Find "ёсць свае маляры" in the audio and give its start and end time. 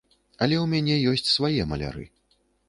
1.11-2.09